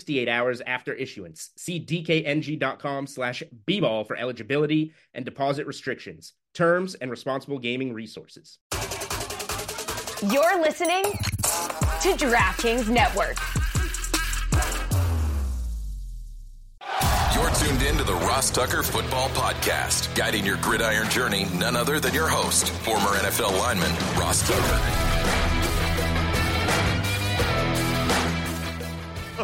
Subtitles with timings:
[0.00, 1.50] 68 hours after issuance.
[1.56, 8.58] See dkng.com slash bball for eligibility and deposit restrictions, terms, and responsible gaming resources.
[10.32, 13.36] You're listening to DraftKings Network.
[17.34, 22.00] You're tuned in to the Ross Tucker Football Podcast, guiding your gridiron journey, none other
[22.00, 25.09] than your host, former NFL lineman, Ross Tucker.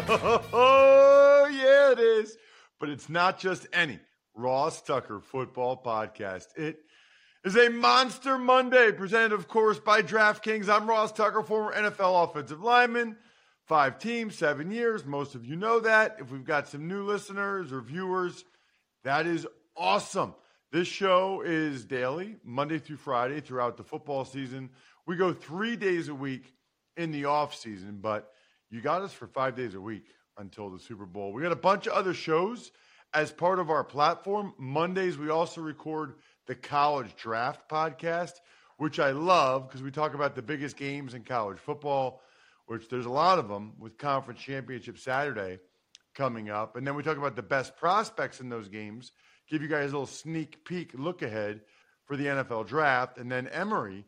[0.09, 2.37] Oh, yeah, it is.
[2.79, 3.99] But it's not just any
[4.35, 6.47] Ross Tucker football podcast.
[6.55, 6.79] It
[7.43, 10.69] is a Monster Monday presented, of course, by DraftKings.
[10.69, 13.17] I'm Ross Tucker, former NFL offensive lineman,
[13.65, 15.05] five teams, seven years.
[15.05, 16.17] Most of you know that.
[16.19, 18.45] If we've got some new listeners or viewers,
[19.03, 20.35] that is awesome.
[20.71, 24.69] This show is daily, Monday through Friday, throughout the football season.
[25.05, 26.53] We go three days a week
[26.95, 28.31] in the off season, but
[28.69, 31.33] you got us for five days a week until the Super Bowl.
[31.33, 32.71] We got a bunch of other shows
[33.13, 34.53] as part of our platform.
[34.57, 36.15] Mondays, we also record
[36.47, 38.33] the College Draft podcast,
[38.77, 42.21] which I love because we talk about the biggest games in college football,
[42.65, 45.59] which there's a lot of them with Conference Championship Saturday
[46.13, 46.75] coming up.
[46.75, 49.11] And then we talk about the best prospects in those games,
[49.49, 51.61] give you guys a little sneak peek look ahead
[52.05, 53.17] for the NFL draft.
[53.17, 54.05] And then Emory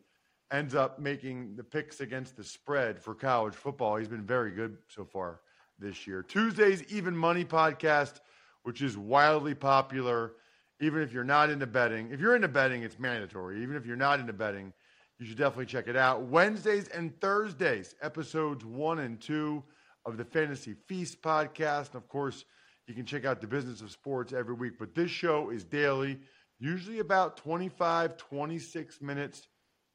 [0.52, 3.96] ends up making the picks against the spread for college football.
[3.96, 5.40] He's been very good so far
[5.78, 6.22] this year.
[6.22, 8.20] Tuesday's Even Money podcast,
[8.62, 10.32] which is wildly popular.
[10.80, 13.62] Even if you're not into betting, if you're into betting, it's mandatory.
[13.62, 14.72] Even if you're not into betting,
[15.18, 16.22] you should definitely check it out.
[16.22, 19.62] Wednesdays and Thursdays, episodes one and two
[20.06, 21.88] of the Fantasy Feast podcast.
[21.88, 22.44] And of course,
[22.86, 24.78] you can check out the business of sports every week.
[24.78, 26.18] But this show is daily,
[26.58, 29.46] usually about 25, 26 minutes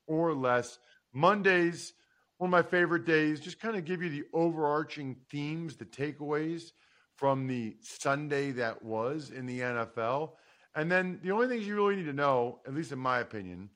[0.07, 0.79] or less.
[1.13, 1.93] Mondays,
[2.37, 6.71] one of my favorite days, just kind of give you the overarching themes, the takeaways
[7.15, 10.31] from the Sunday that was in the NFL.
[10.75, 13.69] And then the only things you really need to know, at least in my opinion,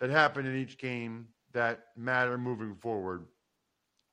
[0.00, 3.26] that happened in each game that matter moving forward.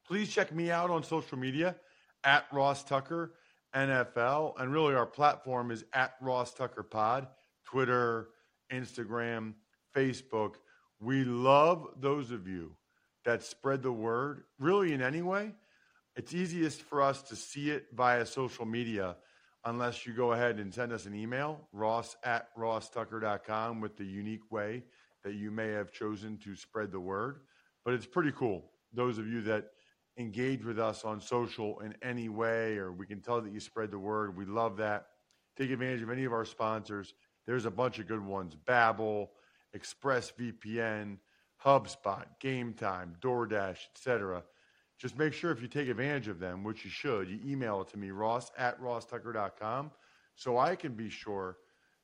[0.06, 1.76] Please check me out on social media
[2.24, 3.34] at Ross Tucker
[3.74, 4.54] NFL.
[4.60, 7.28] And really, our platform is at Ross Tucker Pod,
[7.66, 8.30] Twitter,
[8.72, 9.54] Instagram,
[9.96, 10.56] Facebook.
[11.00, 12.76] We love those of you
[13.26, 15.54] that spread the word, really in any way.
[16.16, 19.16] It's easiest for us to see it via social media
[19.66, 24.52] unless you go ahead and send us an email, ross at rosstucker.com, with the unique
[24.52, 24.84] way
[25.24, 27.40] that you may have chosen to spread the word.
[27.86, 28.66] But it's pretty cool.
[28.94, 29.72] Those of you that
[30.18, 33.90] engage with us on social in any way, or we can tell that you spread
[33.90, 34.38] the word.
[34.38, 35.08] We love that.
[35.58, 37.14] Take advantage of any of our sponsors.
[37.48, 38.56] There's a bunch of good ones.
[38.68, 39.30] Babbel,
[39.76, 41.18] ExpressVPN,
[41.64, 44.44] HubSpot, Game Time, DoorDash, etc.
[44.98, 47.90] Just make sure if you take advantage of them, which you should, you email it
[47.90, 49.92] to me, ross at rosstucker.com,
[50.36, 51.58] so I can be sure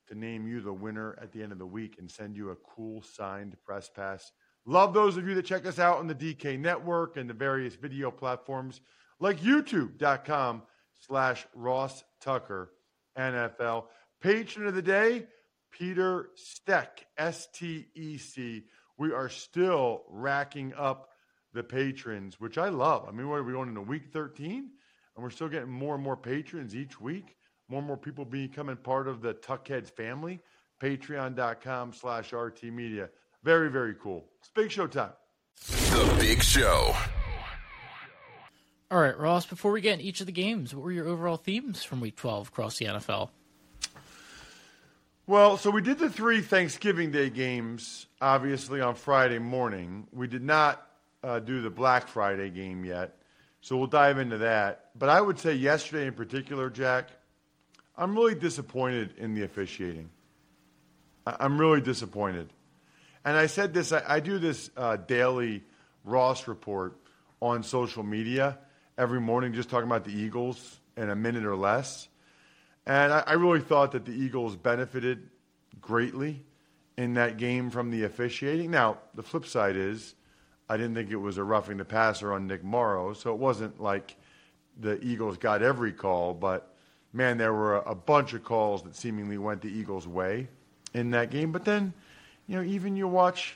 [0.07, 2.55] to name you the winner at the end of the week and send you a
[2.55, 4.31] cool signed press pass.
[4.65, 7.75] Love those of you that check us out on the DK network and the various
[7.75, 8.81] video platforms
[9.19, 10.61] like youtube.com
[10.99, 12.73] slash Ross Tucker
[13.17, 13.85] NFL.
[14.21, 15.25] Patron of the day,
[15.71, 18.63] Peter Steck, S T E C.
[18.97, 21.09] We are still racking up
[21.53, 23.07] the patrons, which I love.
[23.07, 24.69] I mean, what are we going into week 13?
[25.15, 27.35] And we're still getting more and more patrons each week.
[27.69, 30.39] More and more people becoming part of the Tuckheads family.
[30.81, 33.09] Patreon.com slash RT Media.
[33.43, 34.25] Very, very cool.
[34.39, 35.11] It's big show time.
[35.67, 36.95] The Big Show.
[38.91, 41.37] All right, Ross, before we get in each of the games, what were your overall
[41.37, 43.29] themes from week 12 across the NFL?
[45.29, 50.07] Well, so we did the three Thanksgiving Day games, obviously, on Friday morning.
[50.11, 50.83] We did not
[51.23, 53.15] uh, do the Black Friday game yet.
[53.61, 54.89] So we'll dive into that.
[54.97, 57.09] But I would say yesterday in particular, Jack,
[57.95, 60.09] I'm really disappointed in the officiating.
[61.27, 62.49] I- I'm really disappointed.
[63.23, 65.63] And I said this, I, I do this uh, daily
[66.05, 66.97] Ross report
[67.39, 68.57] on social media
[68.97, 72.07] every morning, just talking about the Eagles in a minute or less.
[72.89, 75.29] And I, I really thought that the Eagles benefited
[75.79, 76.43] greatly
[76.97, 78.71] in that game from the officiating.
[78.71, 80.15] Now, the flip side is,
[80.67, 83.79] I didn't think it was a roughing the passer on Nick Morrow, so it wasn't
[83.79, 84.17] like
[84.79, 86.75] the Eagles got every call, but
[87.13, 90.47] man, there were a, a bunch of calls that seemingly went the Eagles' way
[90.95, 91.51] in that game.
[91.51, 91.93] But then,
[92.47, 93.55] you know, even you watch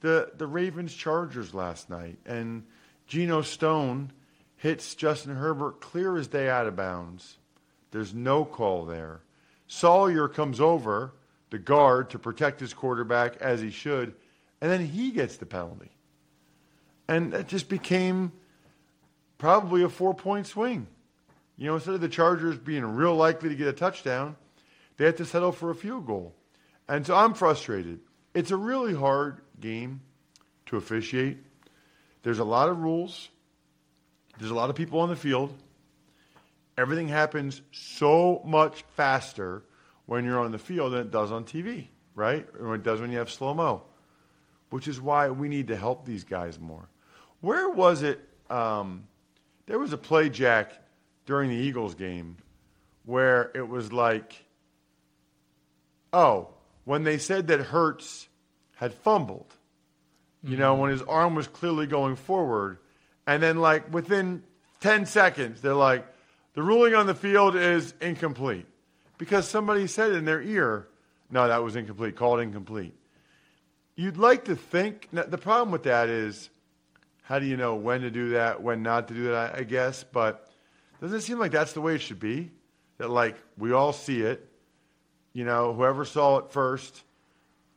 [0.00, 2.64] the the Ravens Chargers last night, and
[3.06, 4.10] Geno Stone
[4.56, 7.38] hits Justin Herbert clear as day out of bounds.
[7.94, 9.20] There's no call there.
[9.68, 11.12] Salyer comes over
[11.50, 14.16] the guard to protect his quarterback as he should,
[14.60, 15.92] and then he gets the penalty.
[17.06, 18.32] And that just became
[19.38, 20.88] probably a four point swing.
[21.56, 24.34] You know, instead of the Chargers being real likely to get a touchdown,
[24.96, 26.34] they had to settle for a field goal.
[26.88, 28.00] And so I'm frustrated.
[28.34, 30.00] It's a really hard game
[30.66, 31.38] to officiate.
[32.24, 33.28] There's a lot of rules.
[34.40, 35.54] There's a lot of people on the field.
[36.76, 39.62] Everything happens so much faster
[40.06, 42.46] when you're on the field than it does on TV, right?
[42.60, 43.82] Or it does when you have slow mo,
[44.70, 46.88] which is why we need to help these guys more.
[47.40, 48.20] Where was it?
[48.50, 49.04] Um,
[49.66, 50.72] there was a play, Jack,
[51.26, 52.36] during the Eagles game
[53.04, 54.34] where it was like,
[56.12, 56.48] oh,
[56.84, 58.28] when they said that Hurts
[58.76, 59.54] had fumbled,
[60.42, 62.78] you know, when his arm was clearly going forward,
[63.26, 64.42] and then like within
[64.80, 66.06] 10 seconds, they're like,
[66.54, 68.66] the ruling on the field is incomplete
[69.18, 70.88] because somebody said in their ear,
[71.30, 72.94] no, that was incomplete, called incomplete.
[73.96, 76.50] You'd like to think, the problem with that is,
[77.22, 80.04] how do you know when to do that, when not to do that, I guess,
[80.04, 80.50] but
[81.00, 82.50] doesn't it seem like that's the way it should be?
[82.98, 84.48] That like we all see it,
[85.32, 87.02] you know, whoever saw it first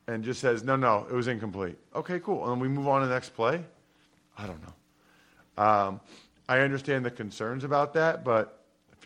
[0.08, 1.78] and just says, no, no, it was incomplete.
[1.96, 2.52] Okay, cool.
[2.52, 3.64] And we move on to the next play?
[4.38, 5.64] I don't know.
[5.64, 6.02] Um,
[6.48, 8.57] I understand the concerns about that, but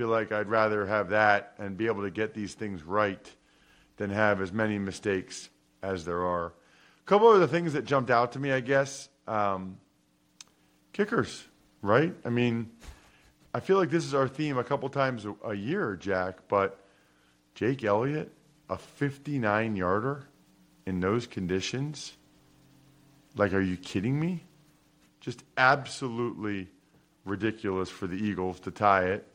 [0.02, 3.32] feel like I'd rather have that and be able to get these things right
[3.98, 5.48] than have as many mistakes
[5.84, 6.48] as there are.
[6.48, 9.78] A couple of the things that jumped out to me, I guess, um,
[10.92, 11.46] kickers,
[11.84, 12.16] right?
[12.26, 12.72] I mean,
[13.54, 16.84] I feel like this is our theme a couple times a, a year, Jack, but
[17.54, 18.32] Jake Elliott,
[18.72, 20.26] a 59 yarder
[20.88, 22.14] in those conditions?
[23.36, 24.46] Like, are you kidding me?
[25.20, 26.70] Just absolutely
[27.24, 29.28] ridiculous for the Eagles to tie it,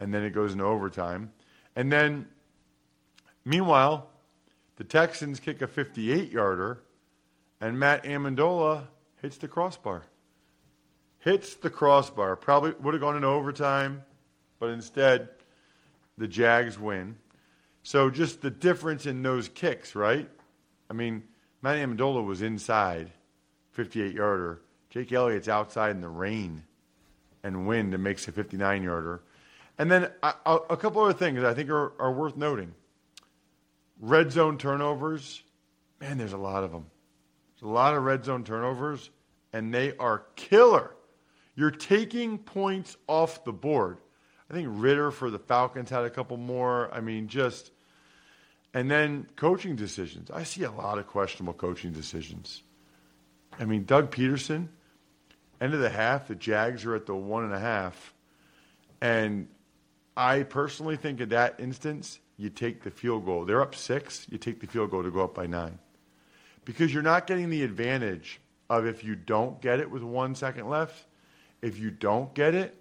[0.00, 1.32] and then it goes into overtime.
[1.74, 2.26] And then,
[3.44, 4.08] meanwhile,
[4.76, 6.82] the Texans kick a 58 yarder,
[7.60, 8.84] and Matt Ammendola
[9.22, 10.02] hits the crossbar.
[11.20, 12.36] Hits the crossbar.
[12.36, 14.02] Probably would have gone into overtime,
[14.58, 15.28] but instead,
[16.18, 17.16] the Jags win.
[17.82, 20.28] So just the difference in those kicks, right?
[20.90, 21.22] I mean,
[21.62, 23.10] Matt Ammendola was inside,
[23.72, 24.60] 58 yarder.
[24.90, 26.62] Jake Elliott's outside in the rain
[27.42, 29.22] and wind and makes a 59 yarder.
[29.78, 30.34] And then a,
[30.70, 32.74] a couple other things I think are, are worth noting.
[34.00, 35.42] Red zone turnovers,
[36.00, 36.86] man, there's a lot of them.
[37.54, 39.10] There's a lot of red zone turnovers,
[39.52, 40.94] and they are killer.
[41.54, 43.98] You're taking points off the board.
[44.50, 46.92] I think Ridder for the Falcons had a couple more.
[46.92, 47.72] I mean, just.
[48.74, 50.30] And then coaching decisions.
[50.30, 52.62] I see a lot of questionable coaching decisions.
[53.58, 54.68] I mean, Doug Pederson,
[55.62, 58.12] end of the half, the Jags are at the one and a half.
[59.00, 59.48] And
[60.16, 63.44] I personally think in that instance, you take the field goal.
[63.44, 65.78] They're up six, you take the field goal to go up by nine.
[66.64, 70.68] Because you're not getting the advantage of if you don't get it with one second
[70.68, 71.06] left,
[71.62, 72.76] if you don't get it,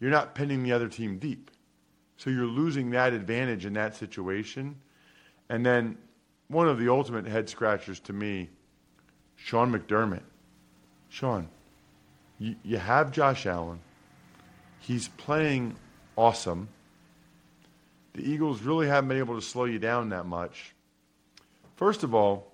[0.00, 1.50] you're not pinning the other team deep.
[2.16, 4.76] So you're losing that advantage in that situation.
[5.48, 5.96] And then
[6.48, 8.50] one of the ultimate head scratchers to me,
[9.36, 10.22] Sean McDermott.
[11.08, 11.48] Sean,
[12.38, 13.80] you, you have Josh Allen.
[14.80, 15.76] He's playing
[16.16, 16.68] awesome.
[18.14, 20.74] The Eagles really haven't been able to slow you down that much.
[21.76, 22.52] First of all,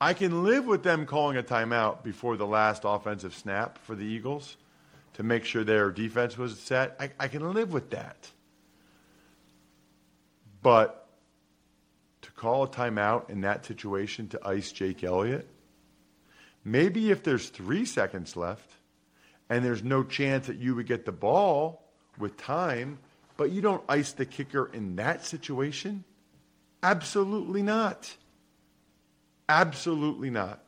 [0.00, 4.04] I can live with them calling a timeout before the last offensive snap for the
[4.04, 4.56] Eagles
[5.14, 6.96] to make sure their defense was set.
[6.98, 8.30] I, I can live with that.
[10.62, 11.06] But
[12.22, 15.46] to call a timeout in that situation to ice Jake Elliott,
[16.64, 18.70] maybe if there's three seconds left
[19.50, 21.89] and there's no chance that you would get the ball
[22.20, 22.98] with time,
[23.36, 26.04] but you don't ice the kicker in that situation?
[26.82, 28.14] Absolutely not.
[29.48, 30.62] Absolutely not.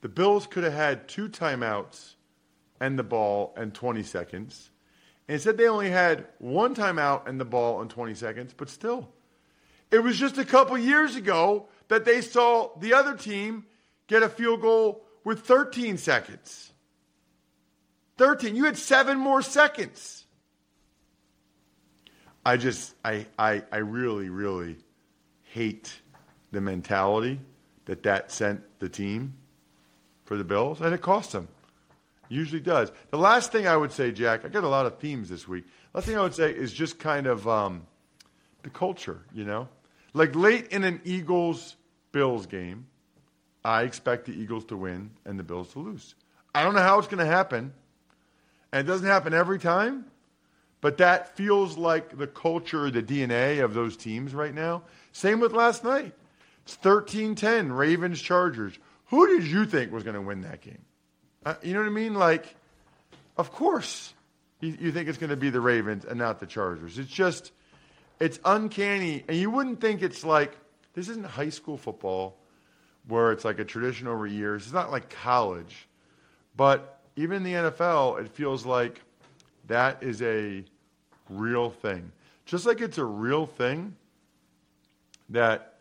[0.00, 2.14] The Bills could have had two timeouts
[2.80, 4.70] and the ball and 20 seconds.
[5.26, 9.08] And said they only had one timeout and the ball in 20 seconds, but still.
[9.90, 13.64] It was just a couple years ago that they saw the other team
[14.06, 16.73] get a field goal with 13 seconds.
[18.16, 18.56] 13.
[18.56, 20.24] You had seven more seconds.
[22.46, 24.76] I just, I, I, I really, really
[25.44, 25.92] hate
[26.52, 27.40] the mentality
[27.86, 29.34] that that sent the team
[30.24, 31.48] for the Bills, and it cost them.
[32.28, 32.90] Usually does.
[33.10, 35.64] The last thing I would say, Jack, I got a lot of themes this week.
[35.92, 37.86] Last thing I would say is just kind of um,
[38.62, 39.68] the culture, you know?
[40.14, 41.76] Like late in an Eagles
[42.12, 42.86] Bills game,
[43.64, 46.14] I expect the Eagles to win and the Bills to lose.
[46.54, 47.72] I don't know how it's going to happen.
[48.74, 50.04] And it doesn't happen every time,
[50.80, 54.82] but that feels like the culture, the DNA of those teams right now.
[55.12, 56.12] Same with last night.
[56.64, 58.76] It's 13 10, Ravens Chargers.
[59.10, 60.84] Who did you think was going to win that game?
[61.46, 62.14] Uh, you know what I mean?
[62.14, 62.52] Like,
[63.36, 64.12] of course,
[64.58, 66.98] you, you think it's going to be the Ravens and not the Chargers.
[66.98, 67.52] It's just,
[68.18, 69.22] it's uncanny.
[69.28, 70.52] And you wouldn't think it's like,
[70.94, 72.38] this isn't high school football
[73.06, 74.64] where it's like a tradition over years.
[74.64, 75.86] It's not like college.
[76.56, 79.00] But even in the NFL, it feels like
[79.66, 80.64] that is a
[81.28, 82.12] real thing.
[82.44, 83.96] Just like it's a real thing
[85.30, 85.74] that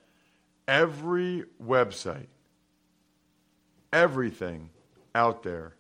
[0.68, 2.28] every website,
[3.92, 4.70] everything
[5.16, 5.74] out there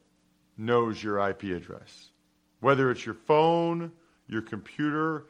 [0.57, 2.09] knows your IP address.
[2.59, 3.91] Whether it's your phone,
[4.27, 5.25] your computer,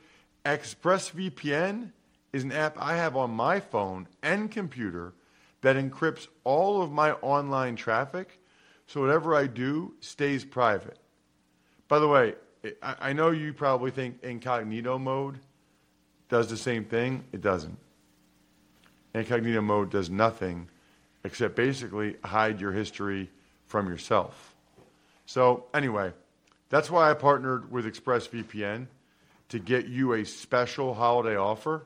[0.46, 1.92] ExpressVPN
[2.32, 5.14] is an app I have on my phone and computer
[5.62, 8.40] that encrypts all of my online traffic
[8.88, 10.98] so whatever I do stays private.
[11.88, 12.36] By the way,
[12.82, 15.38] I, know you probably think incognito mode
[16.30, 17.26] does the same thing.
[17.34, 17.78] It doesn't.
[19.14, 20.70] Incognito mode does nothing
[21.26, 23.30] except basically hide your history
[23.66, 24.56] from yourself.
[25.26, 26.14] So, anyway,
[26.70, 28.88] that's why I partnered with ExpressVPN
[29.50, 31.86] to get you a special holiday offer.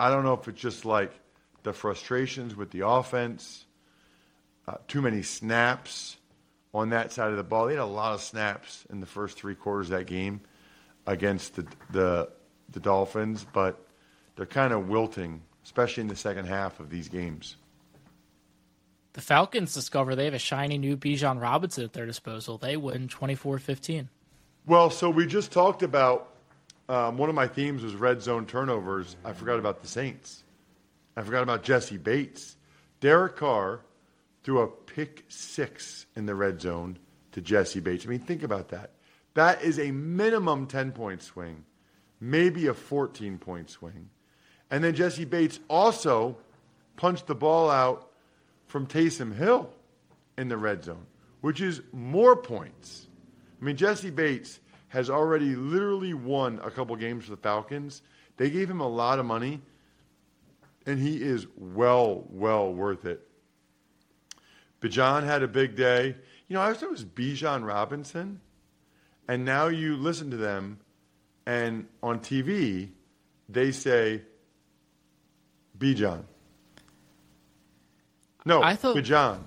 [0.00, 1.12] I don't know if it's just like
[1.62, 3.66] the frustrations with the offense,
[4.66, 6.16] uh, too many snaps
[6.72, 7.66] on that side of the ball.
[7.66, 10.40] They had a lot of snaps in the first three quarters of that game
[11.06, 12.30] against the the
[12.70, 13.84] the Dolphins, but
[14.36, 17.56] they're kind of wilting, especially in the second half of these games.
[19.14, 22.58] The Falcons discover they have a shiny new Bijan Robinson at their disposal.
[22.58, 24.08] They win 24 15.
[24.66, 26.34] Well, so we just talked about
[26.88, 29.16] um, one of my themes was red zone turnovers.
[29.24, 30.42] I forgot about the Saints.
[31.16, 32.56] I forgot about Jessie Bates.
[33.00, 33.80] Derek Carr
[34.42, 36.98] threw a pick six in the red zone
[37.32, 38.04] to Jessie Bates.
[38.04, 38.90] I mean, think about that.
[39.34, 41.64] That is a minimum 10 point swing
[42.20, 44.10] maybe a 14 point swing.
[44.70, 46.38] And then Jessie Bates also
[46.96, 48.10] punched the ball out
[48.66, 49.70] from Taysom Hill
[50.36, 51.06] in the red zone,
[51.40, 53.06] which is more points.
[53.60, 58.02] I mean, Jessie Bates has already literally won a couple games for the Falcons.
[58.36, 59.60] They gave him a lot of money,
[60.86, 63.26] and he is well, well worth it.
[64.80, 66.16] Bijan had a big day.
[66.48, 68.40] You know, I thought it was Bijan Robinson,
[69.26, 70.78] and now you listen to them
[71.46, 72.90] and on TV,
[73.48, 74.22] they say
[75.78, 76.22] Bijan.
[78.44, 79.38] No, I thought Bijan.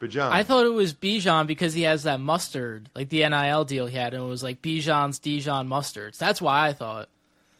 [0.00, 0.30] Bijan.
[0.30, 3.96] I thought it was Bijan because he has that mustard, like the NIL deal he
[3.96, 6.18] had, and it was like Bijan's Dijon mustards.
[6.18, 7.08] That's why I thought.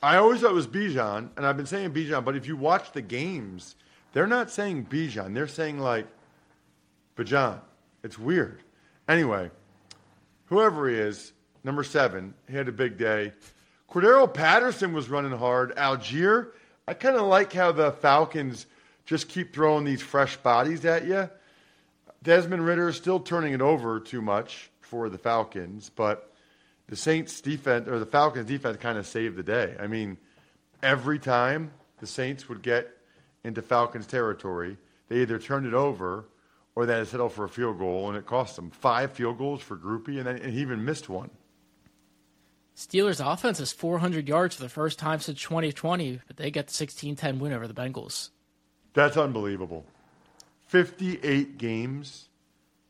[0.01, 2.93] I always thought it was Bijan, and I've been saying Bijan, but if you watch
[2.93, 3.75] the games,
[4.13, 5.35] they're not saying Bijan.
[5.35, 6.07] They're saying like
[7.17, 7.61] Bijan.
[8.05, 8.63] It's weird.
[9.09, 9.51] Anyway,
[10.47, 11.33] whoever he is,
[11.65, 13.33] number seven, he had a big day.
[13.91, 15.75] Cordarrelle Patterson was running hard.
[15.77, 16.49] Allgeier,
[16.87, 18.67] I kind of like how the Falcons
[19.07, 21.31] just keep throwing these fresh bodies at you.
[22.23, 26.33] Desmond Ridder is still turning it over too much for the Falcons, but
[26.89, 29.75] the Saints defense or the Falcons defense kind of saved the day.
[29.81, 30.19] I mean,
[30.83, 32.91] every time the Saints would get
[33.45, 34.77] into Falcons territory,
[35.09, 36.27] they either turned it over
[36.75, 39.39] or they had to settle for a field goal, and it cost them five field
[39.39, 41.31] goals for Grupe, and then and he even missed one.
[42.79, 46.87] Steelers offense is 400 yards for the first time since 2020, but they get the
[46.87, 48.31] 16-10 win over the Bengals.
[48.95, 49.85] That's unbelievable.
[50.69, 52.29] 58 games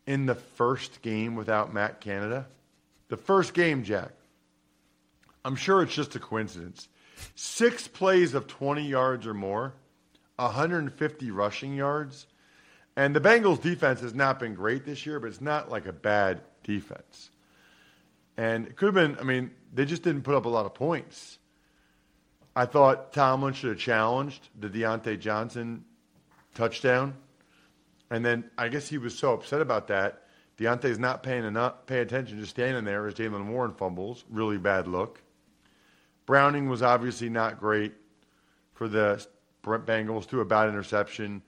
[0.06, 2.46] in the first game without Matt Canada.
[3.08, 4.10] The first game, Jack.
[5.42, 6.86] I'm sure it's just a coincidence.
[7.34, 9.72] Six plays of 20 yards or more,
[10.36, 12.26] 150 rushing yards.
[12.94, 15.94] And the Bengals defense has not been great this year, but it's not like a
[15.94, 17.30] bad defense.
[18.38, 20.72] And it could have been, I mean, they just didn't put up a lot of
[20.72, 21.38] points.
[22.54, 25.84] I thought Tomlin should have challenged the Diontae Johnson
[26.54, 27.14] touchdown.
[28.10, 30.22] And then I guess he was so upset about that.
[30.56, 34.24] Diontae's not paying enough, pay attention, just standing there as Jaylen Warren fumbles.
[34.30, 35.20] Really bad look.
[36.24, 37.92] Browning was obviously not great
[38.74, 39.24] for the
[39.64, 41.42] Bengals, threw a bad interception.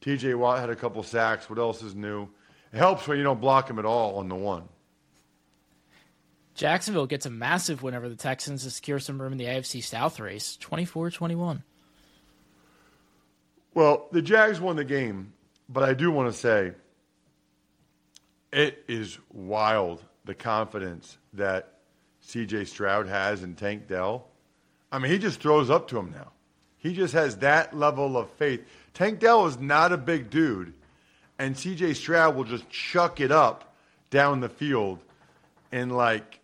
[0.00, 1.48] TJ Watt had a couple sacks.
[1.48, 2.28] What else is new?
[2.72, 4.68] It helps when you don't block him at all on the one.
[6.54, 9.82] Jacksonville gets a massive win over the Texans to secure some room in the AFC
[9.82, 11.62] South race, 24-21.
[13.74, 15.32] Well, the Jags won the game,
[15.68, 16.72] but I do want to say
[18.52, 21.78] it is wild the confidence that
[22.26, 24.26] CJ Stroud has in Tank Dell.
[24.92, 26.32] I mean, he just throws up to him now.
[26.76, 28.60] He just has that level of faith.
[28.92, 30.74] Tank Dell is not a big dude,
[31.38, 33.74] and CJ Stroud will just chuck it up
[34.10, 34.98] down the field
[35.72, 36.40] in like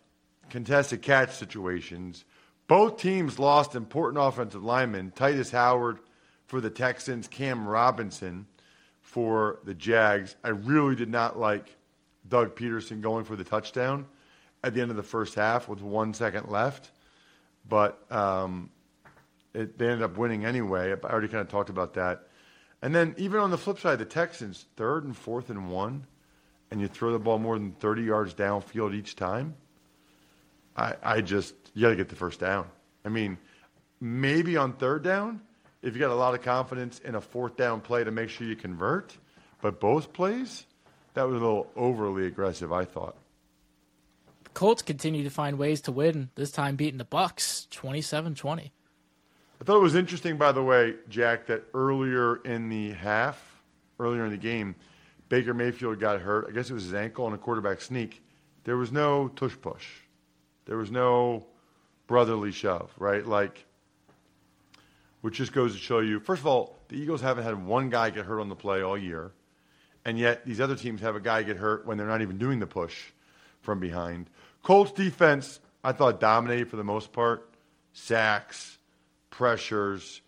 [0.49, 2.25] contested catch situations.
[2.67, 5.11] Both teams lost important offensive linemen.
[5.15, 5.99] Tytus Howard
[6.47, 8.47] for the Texans, Cam Robinson
[9.01, 10.35] for the Jags.
[10.43, 11.75] I really did not like
[12.27, 14.05] Doug Pederson going for the touchdown
[14.63, 16.91] at the end of the first half with one second left,
[17.67, 18.69] but um,
[19.53, 20.91] it, they ended up winning anyway.
[20.91, 22.27] I already kind of talked about that.
[22.81, 26.05] And then even on the flip side, the Texans, third and fourth and one,
[26.71, 29.55] and you throw the ball more than 30 yards downfield each time.
[30.79, 32.65] I, I just, you got to get the first down.
[33.03, 33.37] I mean,
[33.99, 35.41] maybe on third down,
[35.81, 38.47] if you got a lot of confidence in a fourth down play to make sure
[38.47, 39.17] you convert,
[39.61, 40.65] but both plays,
[41.15, 43.17] that was a little overly aggressive, I thought.
[44.45, 48.71] The Colts continue to find ways to win, this time beating the Bucks 27-20.
[49.61, 53.61] I thought it was interesting, by the way, Jack, that earlier in the half,
[53.99, 54.75] earlier in the game,
[55.27, 56.45] Baker Mayfield got hurt.
[56.47, 58.23] I guess it was his ankle on a quarterback sneak.
[58.63, 59.85] There was no tush push.
[60.69, 61.47] There was no
[62.05, 63.25] brotherly shove, right?
[63.25, 63.65] Like,
[65.21, 68.11] which just goes to show you, first of all, the Eagles haven't had one guy
[68.11, 69.31] get hurt on the play all year.
[70.05, 72.59] And yet these other teams have a guy get hurt when they're not even doing
[72.59, 72.95] the push
[73.61, 74.29] from behind.
[74.61, 77.49] Colts defense, I thought dominated for the most part.
[77.93, 78.77] Sacks,
[79.31, 80.21] pressures,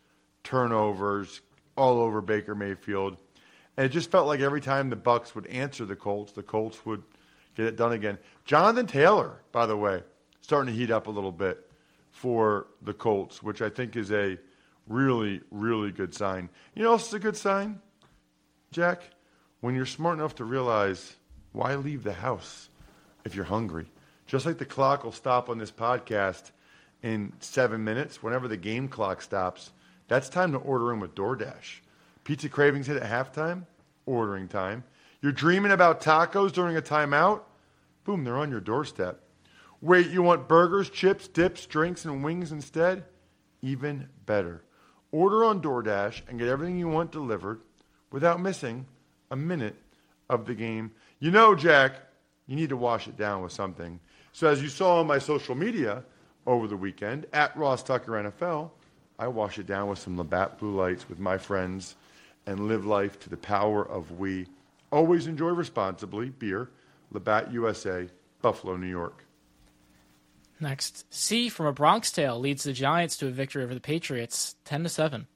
[0.44, 1.40] turnovers,
[1.78, 3.16] all over Baker Mayfield.
[3.78, 6.84] And it just felt like every time the Bucks would answer the Colts, the Colts
[6.84, 7.04] would
[7.56, 8.18] get it done again.
[8.44, 10.02] Jonathan Taylor, by the way,
[10.42, 11.70] starting to heat up a little bit
[12.12, 14.38] for the Colts, which I think is a
[14.88, 16.50] really, really good sign.
[16.76, 17.80] You know, it's a good sign,
[18.72, 19.04] Jack,
[19.62, 21.16] when you're smart enough to realize
[21.54, 22.70] why leave the house
[23.24, 23.86] if you're hungry.
[24.28, 26.52] Just like the clock will stop on this podcast
[27.04, 29.72] in seven minutes, whenever the game clock stops,
[30.08, 31.80] that's time to order in with DoorDash.
[32.24, 33.66] Pizza cravings hit at halftime,
[34.06, 34.84] ordering time.
[35.22, 37.42] You're dreaming about tacos during a timeout,
[38.04, 39.22] boom, they're on your doorstep.
[39.82, 43.04] Wait, you want burgers, chips, dips, drinks, and wings instead?
[43.64, 44.64] Even better.
[45.12, 47.62] Order on DoorDash and get everything you want delivered
[48.12, 48.86] without missing
[49.32, 49.76] a minute
[50.30, 50.92] of the game.
[51.20, 51.96] You know, Jack,
[52.46, 54.00] you need to wash it down with something.
[54.34, 56.04] So, as you saw on my social media
[56.46, 58.70] over the weekend, at Ross Tucker NFL,
[59.18, 61.96] I wash it down with some Labatt Blue Lights with my friends
[62.46, 64.48] and live life to the power of we.
[64.92, 66.30] Always enjoy responsibly.
[66.30, 66.70] Beer,
[67.12, 68.08] Labatt USA,
[68.42, 69.26] Buffalo, New York.
[70.62, 74.56] Next, C from a Bronx Tale leads the Giants to a victory over the Patriots,
[74.64, 75.28] ten to seven.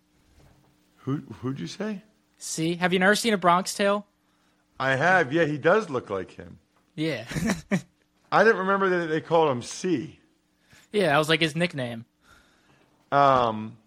[0.98, 2.04] Who who'd you say?
[2.38, 2.76] C.
[2.76, 4.06] Have you never seen a Bronx Tale?
[4.80, 5.34] I have.
[5.34, 6.60] Yeah, he does look like him.
[6.96, 7.26] Yeah.
[8.32, 10.20] I didn't remember that they called him C.
[10.92, 12.06] yeah, that was like his nickname.
[13.12, 13.78] Um,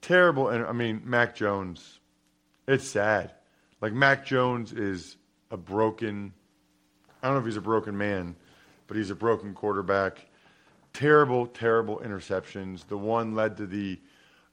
[0.00, 0.48] terrible.
[0.48, 2.00] And I mean, Mac Jones,
[2.66, 3.32] it's sad.
[3.80, 5.16] Like, Mac Jones is
[5.50, 6.32] a broken,
[7.22, 8.36] I don't know if he's a broken man,
[8.86, 10.26] but he's a broken quarterback.
[10.92, 12.86] Terrible, terrible interceptions.
[12.86, 13.98] The one led to the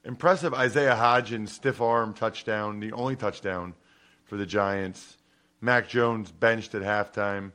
[0.04, 3.74] impressive Isaiah Hodgins stiff arm touchdown, the only touchdown
[4.24, 5.18] for the Giants.
[5.60, 7.52] Mac Jones benched at halftime.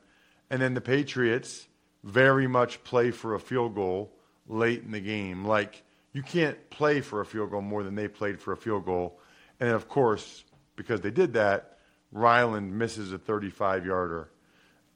[0.50, 1.68] And then the Patriots
[2.02, 4.10] very much play for a field goal
[4.46, 5.44] late in the game.
[5.44, 8.86] Like, you can't play for a field goal more than they played for a field
[8.86, 9.20] goal.
[9.60, 10.44] And of course,
[10.76, 11.78] because they did that,
[12.12, 14.30] Ryland misses a 35 yarder.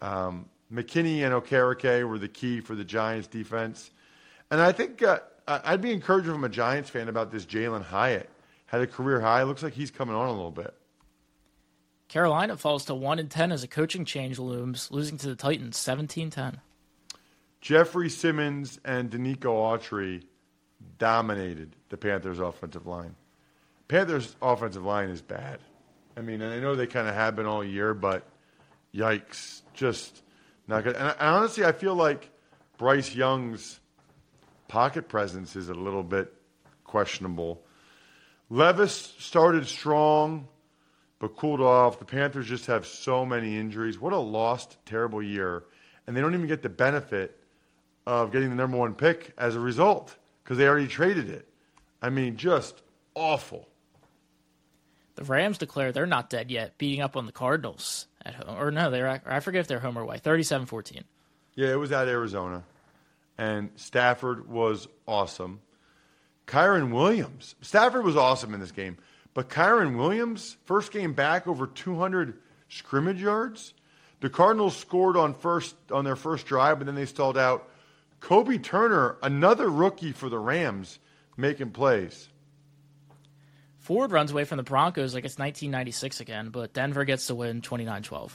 [0.00, 3.90] Um, McKinney and Okereke were the key for the Giants defense.
[4.50, 8.28] And I think uh, I'd be encouraged from a Giants fan about this Jalin Hyatt.
[8.66, 9.42] Had a career high.
[9.42, 10.74] Looks like he's coming on a little bit.
[12.08, 15.76] Carolina falls to 1 and 10 as a coaching change looms, losing to the Titans
[15.78, 16.60] 17 10.
[17.60, 20.24] Jeffrey Simmons and Denico Autry
[20.98, 23.14] dominated the Panthers' offensive line.
[23.88, 25.60] Panthers' offensive line is bad.
[26.16, 28.26] I mean, and I know they kind of have been all year, but
[28.94, 30.22] yikes, just
[30.66, 30.96] not good.
[30.96, 32.30] And, I, honestly, I feel like
[32.78, 33.80] Bryce Young's
[34.68, 36.32] pocket presence is a little bit
[36.84, 37.62] questionable.
[38.50, 40.48] Levis started strong,
[41.18, 41.98] but cooled off.
[41.98, 44.00] The Panthers just have so many injuries.
[44.00, 45.64] What a lost, terrible year.
[46.06, 47.38] And they don't even get the benefit
[48.06, 51.48] of getting the number one pick as a result because they already traded it.
[52.00, 52.82] I mean, just
[53.14, 53.68] awful.
[55.14, 58.56] The Rams declare they're not dead yet, beating up on the Cardinals at home.
[58.58, 60.18] Or no, they're I forget if they're home or away.
[60.18, 61.02] 37-14.
[61.54, 62.64] Yeah, it was at Arizona.
[63.38, 65.60] And Stafford was awesome.
[66.46, 67.54] Kyren Williams.
[67.60, 68.98] Stafford was awesome in this game.
[69.34, 73.74] But Kyren Williams, first game back over 200 scrimmage yards.
[74.20, 77.68] The Cardinals scored on first on their first drive, but then they stalled out.
[78.20, 80.98] Kobie Turner, another rookie for the Rams,
[81.36, 82.28] making plays.
[83.82, 87.60] Ford runs away from the Broncos like it's 1996 again, but Denver gets to win
[87.60, 88.30] 29-12.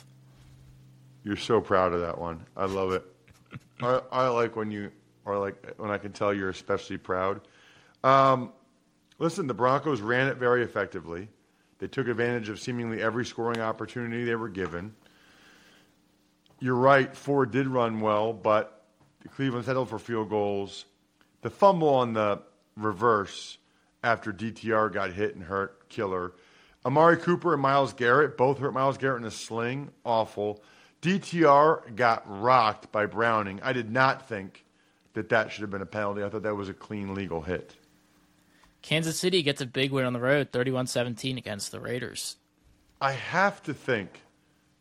[1.23, 2.45] You're so proud of that one.
[2.55, 3.03] I love it.
[3.81, 4.91] I, I, like when you
[5.25, 7.41] are like when I can tell you're especially proud.
[8.03, 8.51] Um,
[9.19, 11.29] listen, the Broncos ran it very effectively.
[11.79, 14.95] They took advantage of seemingly every scoring opportunity they were given.
[16.59, 17.15] You're right.
[17.15, 18.85] Ford did run well, but
[19.35, 20.85] Cleveland settled for field goals.
[21.41, 22.41] The fumble on the
[22.75, 23.57] reverse
[24.03, 26.33] after DTR got hit and hurt, killer.
[26.85, 30.61] Amari Cooper and Myles Garrett both hurt Myles Garrett in a sling, awful.
[31.01, 33.59] DTR got rocked by Browning.
[33.61, 34.65] I did not think
[35.13, 36.23] that that should have been a penalty.
[36.23, 37.75] I thought that was a clean legal hit.
[38.81, 42.37] Kansas City gets a big win on the road, 31-17 against the Raiders.
[43.01, 44.21] I have to think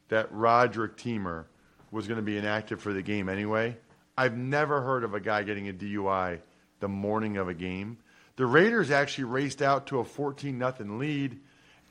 [0.08, 1.44] that Roderic Teamer
[1.90, 3.76] was going to be inactive for the game anyway.
[4.16, 6.40] I've never heard of a guy getting a DUI
[6.80, 7.98] the morning of a game.
[8.36, 11.40] The Raiders actually raced out to a 14 0 lead.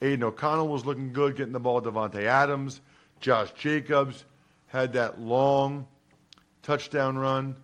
[0.01, 2.81] Aidan O'Connell was looking good, getting the ball to Davante Adams.
[3.19, 4.23] Josh Jacobs
[4.67, 5.87] had that long
[6.61, 7.55] touchdown run.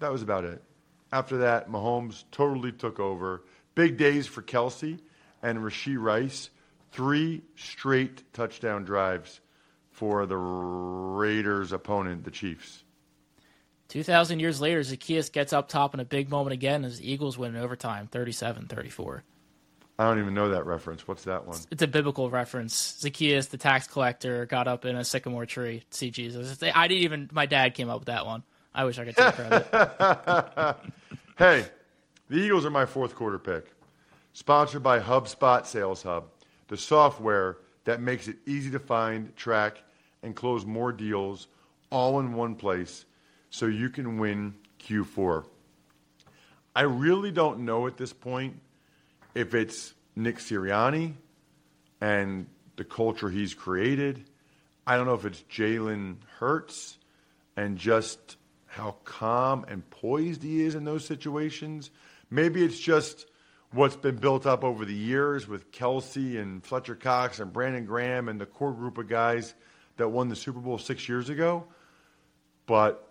[0.00, 0.62] That was about it.
[1.12, 3.42] After that, Mahomes totally took over.
[3.74, 4.98] Big days for Kelce
[5.42, 6.50] and Rashee Rice.
[6.92, 9.40] Three straight touchdown drives
[9.90, 12.84] for the Raiders' opponent, the Chiefs.
[13.88, 17.38] 2,000 years later, Zacchaeus gets up top in a big moment again as the Eagles
[17.38, 19.24] win in overtime, 37 34.
[19.98, 21.08] I don't even know that reference.
[21.08, 21.58] What's that one?
[21.72, 22.98] It's a biblical reference.
[23.00, 26.62] Zacchaeus, the tax collector, got up in a sycamore tree to see Jesus.
[26.62, 28.44] I didn't even, my dad came up with that one.
[28.72, 29.66] I wish I could take credit.
[31.36, 31.64] hey,
[32.28, 33.72] the Eagles are my fourth quarter pick.
[34.34, 36.28] Sponsored by HubSpot Sales Hub,
[36.68, 39.82] the software that makes it easy to find, track,
[40.22, 41.48] and close more deals
[41.90, 43.04] all in one place
[43.50, 45.44] so you can win Q4.
[46.74, 48.60] I really don't know at this point
[49.34, 51.14] if it's Nick Sirianni
[52.00, 54.24] and the culture he's created.
[54.86, 56.98] I don't know if it's Jalen Hurts
[57.56, 61.90] and just how calm and poised he is in those situations.
[62.30, 63.26] Maybe it's just
[63.72, 68.28] what's been built up over the years with Kelce and Fletcher Cox and Brandon Graham
[68.28, 69.54] and the core group of guys
[69.96, 71.64] that won the Super Bowl six years ago.
[72.66, 73.07] But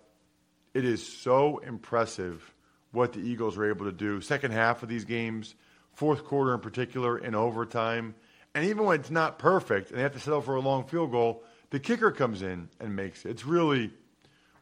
[0.78, 2.54] it is so impressive
[2.92, 4.22] what the Eagles were able to do.
[4.22, 5.56] Second half of these games,
[5.94, 8.14] fourth quarter in particular, in overtime.
[8.54, 11.10] And even when it's not perfect and they have to settle for a long field
[11.10, 13.32] goal, the kicker comes in and makes it.
[13.32, 13.90] It's really,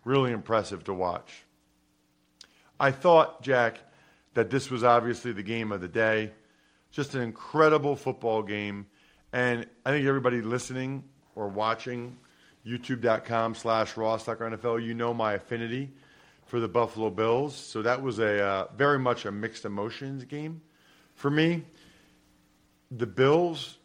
[0.06, 1.44] really impressive to watch.
[2.80, 3.80] I thought, Jack,
[4.36, 6.32] that this was obviously the game of the day.
[6.92, 8.86] Just an incredible football game.
[9.34, 11.04] And I think everybody listening
[11.36, 12.16] or watching,
[12.66, 15.92] youtube.com slash Ross NFL, you know my affinity
[16.46, 17.56] for the Buffalo Bills.
[17.56, 20.62] So that was a uh, very much a mixed emotions game
[21.16, 21.64] for me.
[22.92, 23.78] The Bills,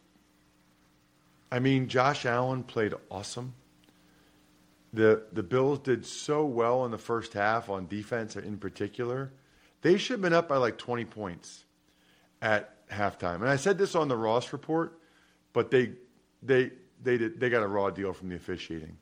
[1.50, 3.54] I mean, Josh Allen played awesome.
[4.92, 9.32] The the Bills did so well in the first half on defense in particular.
[9.82, 11.64] They should have been up by like 20 points
[12.42, 13.36] at halftime.
[13.36, 14.98] And I said this on the Ross report,
[15.52, 15.92] but they
[16.42, 18.96] they they did, they got a raw deal from the officiating.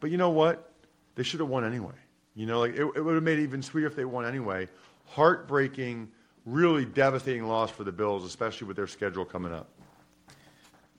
[0.00, 0.72] But you know what?
[1.14, 1.94] They should have won anyway.
[2.38, 4.68] You know, like it, it would have made it even sweeter if they won anyway.
[5.06, 6.08] Heartbreaking,
[6.46, 9.68] really devastating loss for the Bills, especially with their schedule coming up.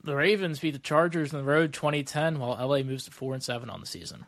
[0.03, 3.41] The Ravens beat the Chargers on the road 2010, while LA moves to four and
[3.41, 4.25] seven on the season.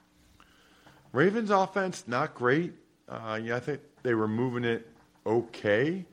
[1.12, 2.76] Ravens offense not great.
[3.10, 4.88] Uh, yeah, I think they were moving it
[5.26, 6.06] okay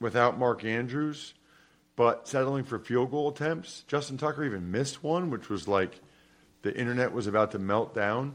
[0.00, 1.34] without Mark Andrews,
[1.94, 3.84] but settling for field goal attempts.
[3.86, 6.00] Justin Tucker even missed one, which was like
[6.62, 8.34] the internet was about to melt down.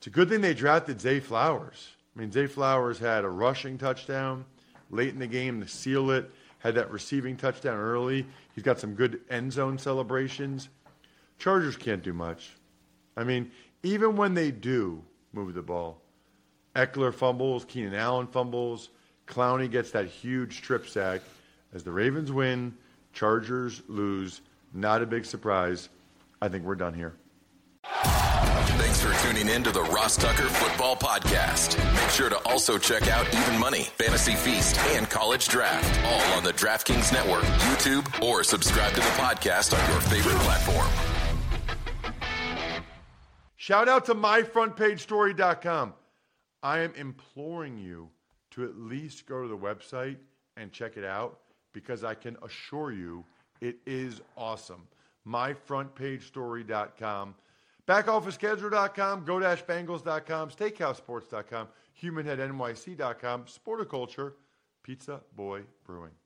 [0.00, 1.90] It's a good thing they drafted Zay Flowers.
[2.16, 4.46] I mean, Zay Flowers had a rushing touchdown
[4.90, 8.24] late in the game to seal it, had that receiving touchdown early.
[8.54, 10.70] He's got some good end zone celebrations.
[11.38, 12.52] Chargers can't do much.
[13.14, 13.50] I mean,
[13.82, 16.00] even when they do move the ball,
[16.74, 18.88] Ekeler fumbles, Keenan Allen fumbles,
[19.26, 21.20] Clowney gets that huge strip sack.
[21.74, 22.74] As the Ravens win,
[23.12, 24.40] Chargers lose.
[24.72, 25.90] Not a big surprise.
[26.40, 27.12] I think we're done here.
[29.00, 31.78] Thanks for tuning in to the Ross Tucker Football Podcast.
[31.94, 36.44] Make sure to also check out Even Money, Fantasy Feast, and College Draft, all on
[36.44, 40.86] the DraftKings Network, YouTube, or subscribe to the podcast on your favorite platform.
[43.56, 45.94] Shout out to myfrontpagestory.com.
[46.62, 48.10] I am imploring you
[48.50, 50.18] to at least go to the website
[50.58, 51.38] and check it out
[51.72, 53.24] because I can assure you
[53.62, 54.86] it is awesome.
[55.26, 57.34] Myfrontpagestory.com,
[57.90, 61.68] backofficeschedule.com, go-bangles.com, steakhousesports.com,
[62.02, 64.32] humanheadnyc.com, sporticulture,
[64.82, 66.12] pizza boy brewing.